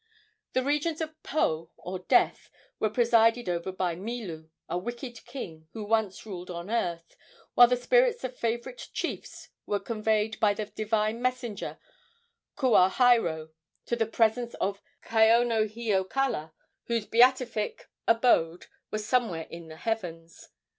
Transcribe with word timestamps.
The 0.53 0.63
regions 0.63 0.99
of 0.99 1.21
Po, 1.21 1.69
or 1.77 1.99
death, 1.99 2.49
were 2.79 2.89
presided 2.89 3.47
over 3.47 3.71
by 3.71 3.95
Milu, 3.95 4.49
a 4.67 4.75
wicked 4.75 5.23
king 5.25 5.67
who 5.73 5.83
once 5.83 6.25
ruled 6.25 6.49
on 6.49 6.71
earth, 6.71 7.15
while 7.53 7.67
the 7.67 7.77
spirits 7.77 8.23
of 8.23 8.35
favorite 8.35 8.89
chiefs 8.93 9.49
were 9.67 9.79
conveyed 9.79 10.39
by 10.39 10.55
the 10.55 10.65
divine 10.65 11.21
messenger 11.21 11.77
Kuahairo 12.57 13.51
to 13.85 13.95
the 13.95 14.07
presence 14.07 14.55
of 14.55 14.81
Kaono 15.03 15.69
hio 15.71 16.03
kala, 16.03 16.51
whose 16.85 17.05
beatific 17.05 17.87
abode 18.07 18.65
was 18.89 19.05
somewhere 19.07 19.45
in 19.51 19.67
the 19.67 19.77
heavens. 19.77 20.49